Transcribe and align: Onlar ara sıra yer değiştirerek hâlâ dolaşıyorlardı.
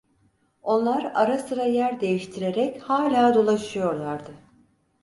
Onlar 0.61 1.11
ara 1.13 1.37
sıra 1.37 1.63
yer 1.65 1.99
değiştirerek 2.01 2.81
hâlâ 2.83 3.33
dolaşıyorlardı. 3.35 4.31